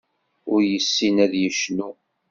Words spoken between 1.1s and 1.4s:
ad